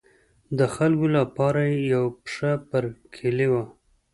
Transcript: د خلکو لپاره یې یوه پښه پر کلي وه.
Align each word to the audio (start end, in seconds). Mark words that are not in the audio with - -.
د 0.57 0.59
خلکو 0.75 1.05
لپاره 1.17 1.61
یې 1.71 1.77
یوه 1.93 2.11
پښه 2.23 2.51
پر 2.69 2.83
کلي 3.15 3.47
وه. 3.51 3.63